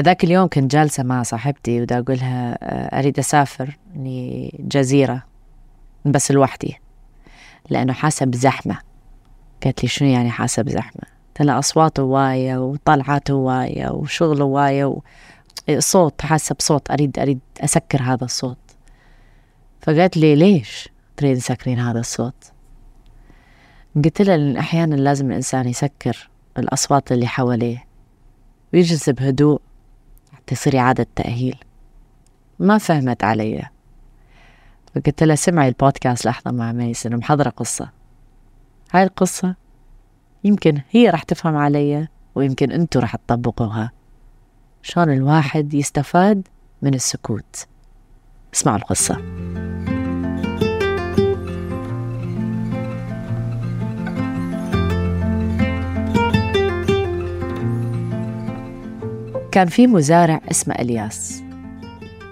[0.00, 5.22] ذاك اليوم كنت جالسة مع صاحبتي ودا أقولها آه، أريد أسافر لجزيرة
[6.04, 6.76] بس لوحدي
[7.70, 8.78] لأنه حاسة بزحمة.
[9.64, 14.98] قالت لي شنو يعني حاسة بزحمة؟ قلت لها أصوات هواية وطلعات هواية وشغل هواية
[15.68, 18.58] وصوت حاسة بصوت أريد أريد أسكر هذا الصوت.
[19.80, 22.52] فقالت لي ليش تريد تسكرين هذا الصوت؟
[24.04, 27.84] قلت لها لأن أحيانا لازم الإنسان يسكر الأصوات اللي حواليه
[28.72, 29.60] ويجلس بهدوء.
[30.44, 31.56] حتى يصير إعادة تأهيل.
[32.58, 33.68] ما فهمت علي.
[34.94, 37.90] فقلت لها سمعي البودكاست لحظة مع ميس إنه محضرة قصة.
[38.92, 39.54] هاي القصة
[40.44, 43.92] يمكن هي رح تفهم علي ويمكن أنتوا رح تطبقوها.
[44.82, 46.48] شلون الواحد يستفاد
[46.82, 47.66] من السكوت.
[48.54, 49.14] اسمعوا القصة.
[59.54, 61.42] كان في مزارع اسمه إلياس.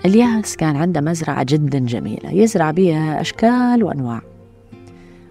[0.05, 4.21] إلياس كان عنده مزرعة جدا جميلة يزرع بيها أشكال وأنواع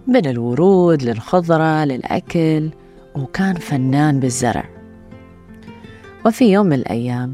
[0.08, 2.70] من الورود للخضرة للأكل
[3.16, 4.66] وكان فنان بالزرع.
[6.26, 7.34] وفي يوم من الأيام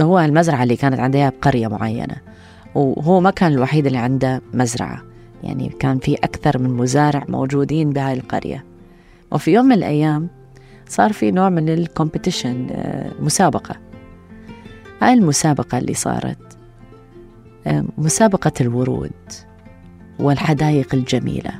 [0.00, 2.16] هو المزرعة اللي كانت عندها بقرية معينة
[2.74, 5.02] وهو ما كان الوحيد اللي عنده مزرعة
[5.42, 8.64] يعني كان في أكثر من مزارع موجودين بهاي القرية.
[9.30, 10.41] وفي يوم من الأيام
[10.88, 13.76] صار في نوع من الكومبيتيشن آه، مسابقة.
[15.02, 16.58] هاي المسابقة اللي صارت
[17.66, 19.10] آه، مسابقة الورود
[20.18, 21.52] والحدائق الجميلة.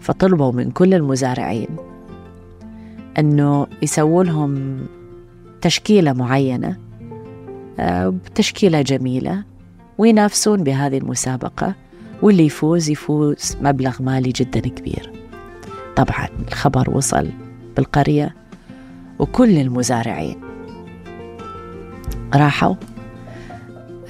[0.00, 1.68] فطلبوا من كل المزارعين
[3.18, 4.78] أنه يسووا لهم
[5.60, 6.78] تشكيلة معينة
[7.78, 9.44] آه، تشكيلة جميلة
[9.98, 11.74] وينافسون بهذه المسابقة.
[12.22, 15.12] واللي يفوز يفوز مبلغ مالي جدا كبير.
[15.96, 17.30] طبعا الخبر وصل
[17.76, 18.34] بالقرية
[19.18, 20.40] وكل المزارعين.
[22.34, 22.74] راحوا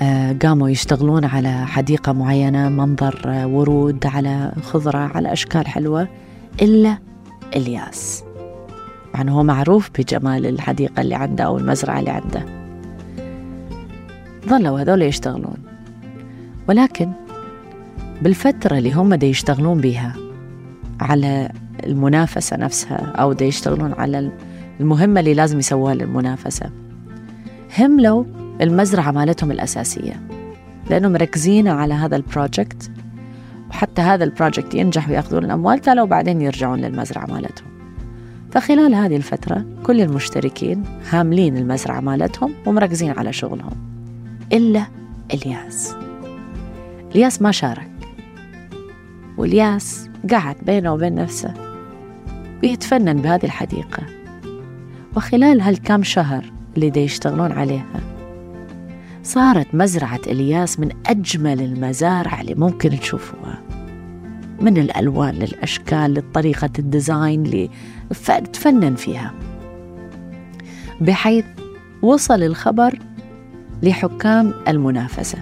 [0.03, 6.09] آه، قاموا يشتغلون على حديقة معينة منظر آه، ورود على خضرة على أشكال حلوة
[6.63, 6.99] إلا
[7.57, 8.25] إلياس.
[9.15, 12.45] مع أنه هو معروف بجمال الحديقة اللي عنده أو المزرعة اللي عنده.
[14.49, 15.57] ظلوا هذول يشتغلون.
[16.69, 17.13] ولكن
[18.23, 20.15] بالفترة اللي هم دي يشتغلون بها
[21.01, 21.51] على
[21.85, 24.31] المنافسة نفسها أو دي يشتغلون على
[24.81, 26.71] المهمة اللي لازم يسووها للمنافسة.
[27.79, 28.25] هملوا
[28.61, 30.21] المزرعة مالتهم الأساسية
[30.91, 32.91] لأنهم مركزين على هذا ال project
[33.71, 37.69] وحتى هذا ال project ينجح ويأخذون الأموال تالو بعدين يرجعون للمزرعة مالتهم.
[38.51, 43.77] فخلال هذه الفترة كل المشتركين هاملين المزرعة مالتهم ومركزين على شغلهم.
[44.53, 44.87] إلا
[45.35, 45.95] إلياس.
[47.15, 47.91] إلياس ما شارك.
[49.39, 51.64] وإلياس قعد بينه وبين نفسه.
[52.65, 54.03] ويتفنن بهذه الحديقة.
[55.17, 58.01] وخلال هالكام شهر اللي دي يشتغلون عليها
[59.23, 63.63] صارت مزرعة إلياس من أجمل المزارع اللي ممكن تشوفوها.
[64.61, 67.71] من الألوان للأشكال لطريقة الديزاين اللي
[68.53, 69.33] تفنن فيها.
[71.01, 71.45] بحيث
[72.03, 72.99] وصل الخبر
[73.83, 75.39] لحكام المنافسة.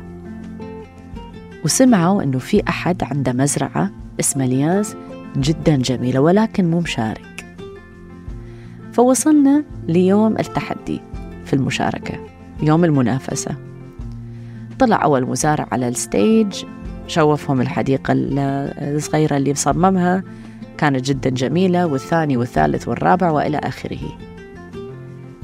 [1.64, 3.90] وسمعوا أنه في أحد عنده مزرعة
[4.20, 4.96] اسمها إلياس
[5.36, 7.56] جدا جميلة ولكن مو مشارك.
[8.92, 11.00] فوصلنا ليوم التحدي
[11.44, 12.14] في المشاركة
[12.62, 13.56] يوم المنافسة.
[14.78, 16.64] طلع أول مزارع على الستيج
[17.06, 20.22] شوفهم الحديقة الصغيرة اللي مصممها
[20.78, 24.18] كانت جدا جميلة والثاني والثالث والرابع وإلى آخره.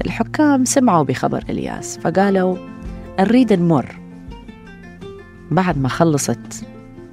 [0.05, 2.57] الحكام سمعوا بخبر إلياس فقالوا
[3.19, 3.99] نريد نمر.
[5.51, 6.65] بعد ما خلصت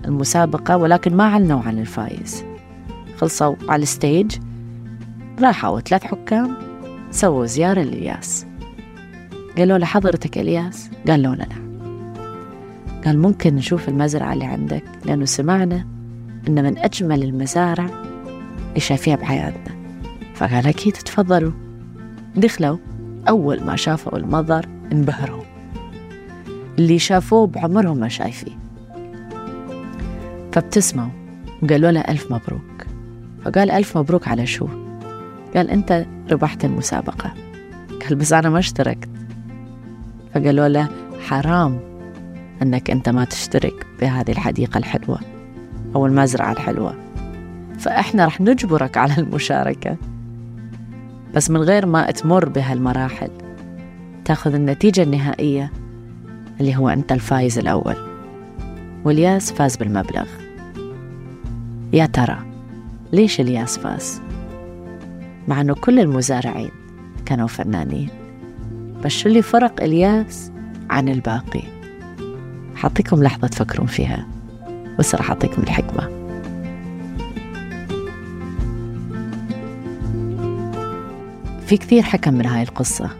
[0.04, 2.44] المسابقة ولكن ما علنوا عن الفايز.
[3.16, 4.36] خلصوا على ال stage
[5.40, 6.56] راحوا ثلاث حكام
[7.10, 8.46] سووا زيارة لإلياس
[9.58, 11.66] قالوا له حضرتك إلياس؟ قال له نعم.
[13.04, 15.86] قال ممكن نشوف المزرعة اللي عندك لأنه سمعنا
[16.48, 17.86] إن من أجمل المزارع
[18.68, 19.76] اللي شايفيها بحياتنا.
[20.34, 21.52] فقال أكيد تفضلوا.
[22.36, 22.78] دخلوا
[23.28, 25.42] أول ما شافوا المنظر انبهروا.
[26.78, 28.58] اللي شافوه بعمرهم ما شايفيه.
[30.52, 31.08] فابتسموا
[31.62, 32.75] وقالوا له ألف مبروك.
[33.46, 34.68] فقال ألف مبروك على شو؟
[35.56, 37.32] قال أنت ربحت المسابقة.
[38.02, 39.08] قال بس أنا ما اشتركت.
[40.34, 40.88] فقالوا له
[41.28, 41.80] حرام
[42.62, 45.20] أنك أنت ما تشترك بهذه الحديقة الحلوة
[45.94, 46.94] أو المزرعة الحلوة.
[47.78, 49.96] فإحنا رح نجبرك على المشاركة.
[51.34, 53.30] بس من غير ما تمر بهالمراحل
[54.24, 55.72] تأخذ النتيجة النهائية
[56.60, 57.96] اللي هو أنت الفايز الأول.
[59.04, 60.26] والياس فاز بالمبلغ.
[61.92, 62.55] يا ترى
[63.12, 64.22] ليش الياس فاز؟
[65.48, 66.70] مع أنه كل المزارعين
[67.26, 68.08] كانوا فنانين.
[69.04, 70.52] بس شو اللي فرق الياس
[70.90, 71.62] عن الباقي؟
[72.76, 74.26] حاعطيكم لحظة تفكرون فيها
[74.98, 76.16] بس راح أعطيكم الحكمة.
[81.66, 83.10] في كثير حكم من هاي القصة.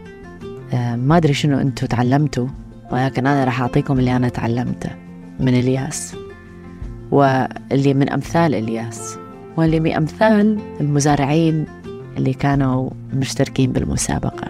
[0.73, 2.49] آه، ما أدري شنو أنتوا تعلمتوا
[2.93, 4.91] ولكن أنا راح أعطيكم اللي أنا تعلمته
[5.41, 6.17] من الياس.
[7.11, 9.19] واللي من أمثال الياس.
[9.57, 11.67] واللي أمثال المزارعين
[12.17, 14.49] اللي كانوا مشتركين بالمسابقة.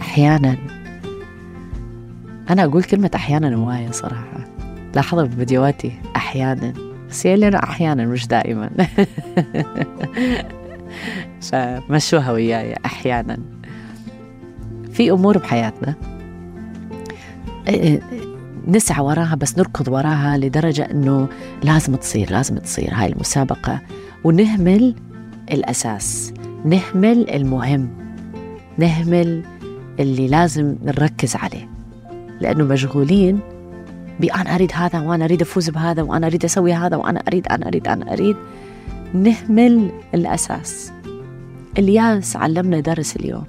[0.00, 0.56] أحيانا
[2.50, 4.44] أنا أقول كلمة أحيانا هواية صراحة.
[4.94, 6.72] لاحظوا في فيديوهاتي أحيانا
[7.10, 8.70] بس هي أحيانا مش دائما.
[11.40, 13.38] فمشوها وياي أحيانا.
[14.92, 15.94] في أمور بحياتنا.
[18.68, 21.28] نسعى وراها بس نركض وراها لدرجة أنه
[21.62, 22.90] لازم تصير لازم تصير.
[22.92, 23.80] هاي المسابقة.
[24.24, 24.94] ونهمل
[25.52, 26.32] الأساس.
[26.64, 27.88] نهمل المهم.
[28.78, 29.42] نهمل
[30.00, 31.68] اللي لازم نركز عليه.
[32.40, 33.40] لأنه مشغولين
[34.20, 37.88] بأنا أريد هذا وأنا أريد أفوز بهذا وأنا أريد أسوي هذا وأنا أريد أنا أريد
[37.88, 38.36] أنا أريد.
[39.14, 40.92] نهمل الأساس.
[41.78, 43.44] إلياس علمنا درس اليوم.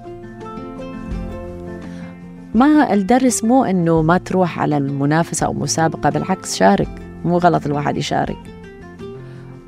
[2.56, 6.88] ما الدرس مو إنه ما تروح على المنافسة أو مسابقة بالعكس شارك.
[7.24, 8.36] مو غلط الواحد يشارك.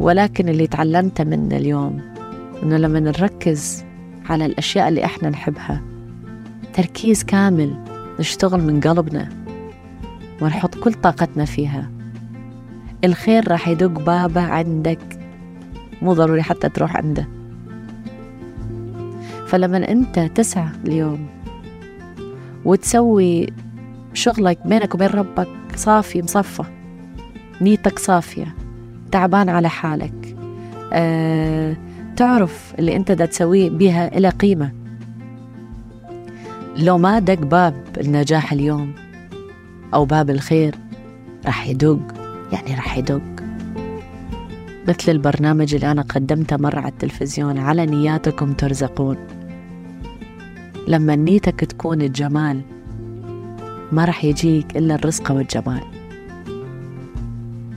[0.01, 2.01] ولكن اللي تعلمته منه اليوم
[2.63, 3.85] إنه لما نركز
[4.29, 5.83] على الأشياء اللي إحنا نحبها
[6.75, 7.85] تركيز كامل
[8.21, 9.29] نشتغل من قلبنا
[10.43, 11.91] ونحط كل طاقتنا فيها.
[13.05, 15.19] الخير راح يدق بابه عندك
[16.03, 17.29] مو ضروري حتى تروح عنده.
[19.47, 21.38] فلما أنت تسعى اليوم
[22.69, 23.47] وتسوي
[24.15, 26.65] شغلك بينك وبين ربك صافي مصفى.
[27.61, 28.55] نيتك صافية.
[29.13, 30.37] تعبان على حالك.
[30.93, 31.77] أه
[32.17, 34.73] تعرف اللي انت دا تسويه بها إلى قيمة.
[36.77, 38.93] لو ما دق باب النجاح اليوم
[39.95, 40.75] أو باب الخير
[41.47, 42.01] راح يدق.
[42.53, 43.23] يعني راح يدق.
[44.89, 49.17] مثل البرنامج اللي أنا قدمته مرة على التلفزيون على نياتكم ترزقون.
[50.89, 52.61] لما نيتك تكون الجمال
[53.93, 55.83] ما رح يجيك إلا الرزق والجمال.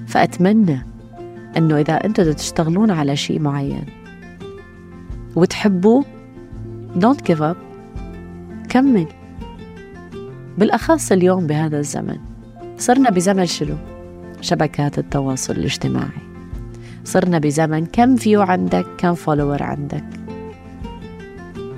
[0.07, 0.85] فأتمنى
[1.57, 3.85] أنه إذا أنتوا تشتغلون على شيء معين
[5.35, 6.05] وتحبوه
[6.99, 7.57] don't give up
[8.69, 9.07] كمل.
[10.57, 12.17] بالأخص اليوم بهذا الزمن.
[12.77, 13.75] صرنا بزمن شنو؟
[14.41, 16.21] شبكات التواصل الاجتماعي.
[17.03, 20.05] صرنا بزمن كم view عندك كم follower عندك.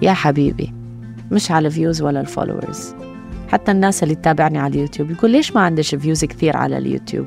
[0.02, 0.83] يا حبيبي.
[1.34, 2.96] مش على ال views ولا ال followers
[3.52, 7.26] حتى الناس اللي تتابعني على اليوتيوب يقول ليش ما عندش views كثير على اليوتيوب؟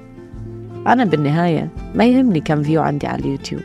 [0.86, 3.62] أنا بالنهاية ما يهمني كم view عندي على اليوتيوب.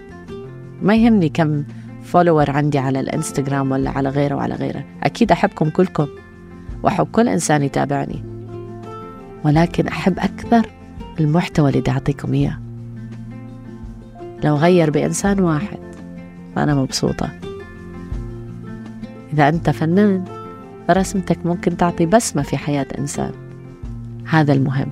[0.82, 1.64] ما يهمني كم
[2.04, 4.84] follower عندي على الإنستغرام ولا على غيره وعلى غيره.
[5.04, 6.08] أكيد أحبكم كلكم
[6.84, 8.24] وأحب كل إنسان يتابعني.
[9.46, 10.68] ولكن أحب أكثر
[11.20, 12.60] المحتوى اللي بدي أعطيكم إياه.
[14.44, 15.80] لو غير بإنسان واحد
[16.56, 17.30] فأنا مبسوطة.
[19.34, 20.26] إذا أنت فنان
[20.90, 23.32] رسمتك ممكن تعطي بسمة في حياة إنسان.
[24.26, 24.90] هذا المهم.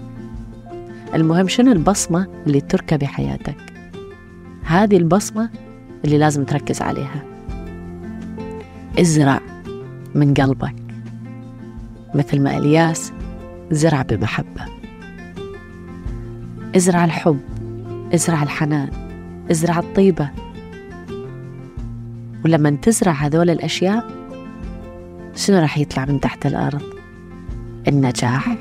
[1.16, 3.56] المهم شنو البصمة اللي تركب بحياتك؟
[4.64, 5.50] هذه البصمة
[6.06, 7.24] اللي لازم تركز عليها.
[9.00, 9.42] ازرع
[10.16, 10.76] من قلبك.
[12.16, 13.14] مثل ما إلياس
[13.72, 14.66] زرع بمحبة.
[16.76, 17.40] ازرع الحب
[18.14, 18.90] ازرع الحنان
[19.52, 20.30] ازرع الطيبة.
[22.46, 24.19] ولما تزرع هذول الأشياء
[25.40, 26.82] شنو راح يطلع من تحت الأرض؟
[27.88, 28.58] النجاح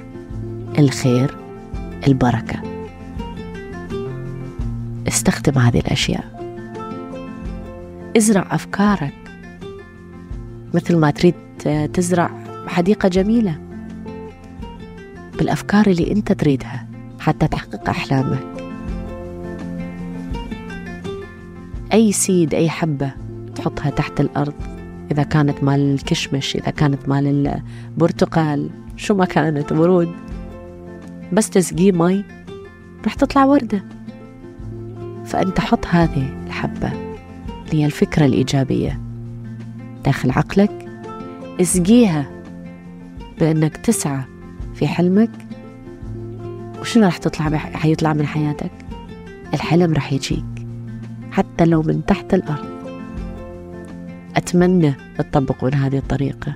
[0.79, 1.37] الخير
[2.07, 2.63] البركة.
[5.09, 6.25] استخدم هذه الأشياء.
[8.17, 9.15] ازرع أفكارك.
[10.75, 11.35] مثل ما تريد
[11.93, 12.31] تزرع
[12.67, 13.59] حديقة جميلة.
[15.39, 16.87] بالأفكار اللي أنت تريدها
[17.21, 18.47] حتى تحقق أحلامك.
[21.93, 23.11] أي سيد أي حبة
[23.55, 24.78] تحطها تحت الأرض.
[25.11, 27.61] إذا كانت مال الكشمش إذا كانت مال
[27.97, 30.13] البرتقال شو ما كانت ورود
[31.33, 32.25] بس تسقيه مي
[33.07, 33.85] رح تطلع وردة.
[35.25, 36.93] فأنت حط هذه الحبة
[37.67, 39.01] اللي هي الفكرة الإيجابية
[40.05, 40.89] داخل عقلك.
[41.61, 42.31] اسقيها
[43.41, 44.21] بأنك تسعى
[44.75, 45.31] في حلمك.
[46.81, 48.73] وشنو رح تطلع حيطلع من حياتك؟
[49.55, 50.45] الحلم رح يجيك
[51.31, 52.78] حتى لو من تحت الأرض.
[54.39, 56.55] أتمنى تطبقون هذه الطريقة.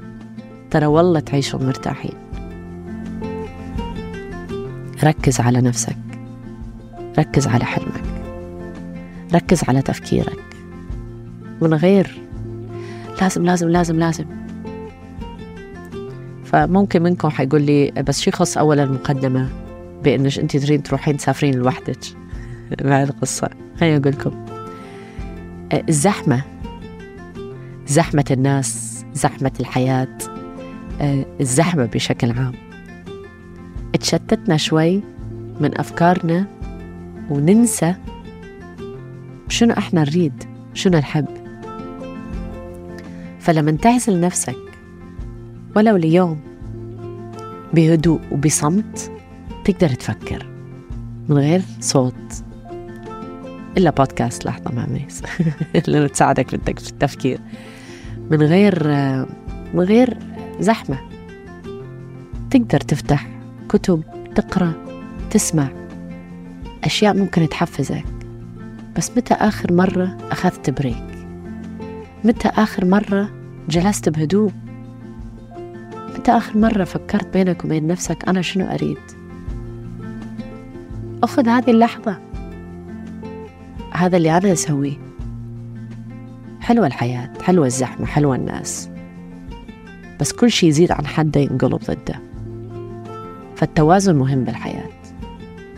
[0.70, 2.12] ترى والله تعيشون مرتاحين.
[5.04, 5.96] ركز على نفسك.
[7.18, 8.02] ركز على حلمك.
[9.34, 10.38] ركز على تفكيرك.
[11.60, 12.20] من غير
[13.20, 14.24] لازم لازم لازم لازم.
[16.44, 19.48] فممكن منكم حيقول لي بس شو يخص أول المقدمة؟
[20.04, 21.98] بأنش أنت تريد تروحين تسافرين لوحدك.
[22.84, 23.48] مع القصة.
[23.80, 24.44] خليني أقول لكم.
[25.88, 26.51] الزحمة
[27.86, 30.18] زحمة الناس زحمة الحياة
[31.40, 32.52] الزحمة بشكل عام.
[34.00, 35.02] تشتتنا شوي
[35.60, 36.46] من أفكارنا
[37.30, 37.94] وننسى
[39.48, 41.26] شنو إحنا نريد شنو نحب.
[43.40, 44.56] فلما تعزل نفسك
[45.76, 46.40] ولو ليوم
[47.74, 49.12] بهدوء وبصمت
[49.64, 50.46] تقدر تفكر
[51.28, 52.44] من غير صوت.
[53.78, 54.86] إلا بودكاست لحظة مع
[55.74, 57.40] اللي تساعدك في التفكير.
[58.30, 58.88] من غير
[59.74, 60.18] من غير
[60.60, 60.98] زحمة.
[62.50, 63.28] تقدر تفتح
[63.68, 64.02] كتب
[64.34, 64.72] تقرأ
[65.30, 65.68] تسمع.
[66.84, 68.04] أشياء ممكن تحفزك.
[68.96, 71.12] بس متى آخر مرة أخذت بريك
[72.24, 73.30] متى آخر مرة
[73.68, 74.52] جلست بهدوء؟
[76.18, 78.98] متى آخر مرة فكرت بينك وبين نفسك أنا شنو أريد؟
[81.22, 82.31] أخذ هذه اللحظة.
[84.02, 84.96] هذا اللي أنا أسويه.
[86.60, 88.90] حلوة الحياة حلوة الزحمة حلوة الناس.
[90.20, 92.20] بس كل شيء يزيد عن حده ينقلب ضده.
[93.56, 94.88] فالتوازن مهم بالحياة.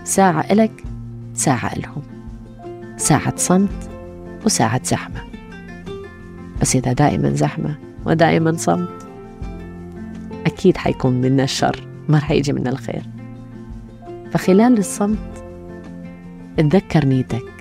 [0.05, 0.85] ساعة إلك
[1.35, 2.03] ساعة إلهم.
[2.97, 3.91] ساعة صمت
[4.45, 5.21] وساعة زحمة.
[6.61, 9.07] بس إذا دائما زحمة ودائما صمت
[10.47, 13.03] أكيد حيكون منا الشر ما رح يجي منا الخير.
[14.31, 15.45] فخلال الصمت
[16.59, 17.54] اتذكر نيتك.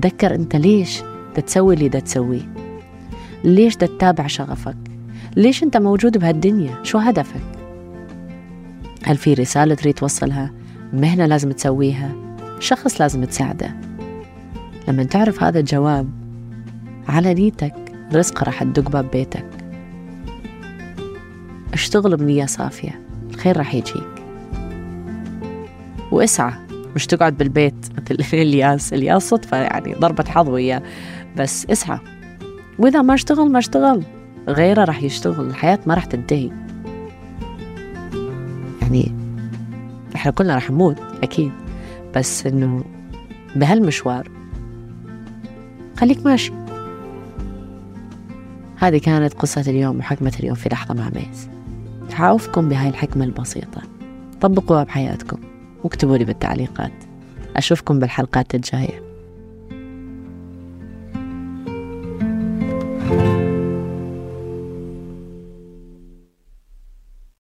[0.00, 1.02] تذكر أنت ليش
[1.34, 2.52] تسوي اللي تسويه؟
[3.44, 4.76] ليش تتابع شغفك؟
[5.36, 7.42] ليش أنت موجود بهالدنيا؟ شو هدفك؟
[9.04, 10.52] هل في رسالة تريد توصلها؟
[10.92, 12.12] مهنة لازم تسويها؟
[12.60, 13.76] شخص لازم تساعده؟
[14.88, 16.10] لما تعرف هذا الجواب
[17.08, 17.74] على نيتك
[18.12, 19.46] رزق راح تدق باب بيتك.
[21.72, 23.00] اشتغل بنية صافية
[23.30, 24.24] الخير راح يجيك.
[26.12, 26.65] واسعى.
[26.96, 27.86] مش تقعد بالبيت.
[27.98, 30.82] مثل الياس الياس صدفة يعني ضربة حظ وياه.
[31.36, 31.98] بس اسعى.
[32.78, 34.02] وإذا ما اشتغل ما اشتغل.
[34.48, 35.46] غيره راح يشتغل.
[35.46, 36.50] الحياة ما راح تنتهي.
[38.82, 39.14] يعني
[40.14, 41.52] إحنا كلنا راح نموت أكيد.
[42.16, 42.84] بس إنه
[43.56, 44.30] بهالمشوار
[45.98, 46.52] خليك ماشي.
[48.76, 51.48] هذه كانت قصة اليوم وحكمة اليوم في لحظة مع ميس.
[52.12, 53.82] حأوفكم بهاي الحكمة البسيطة.
[54.40, 55.45] طبقوها بحياتكم.
[55.86, 56.92] واكتبوا لي بالتعليقات.
[57.56, 59.05] أشوفكم بالحلقات الجاية.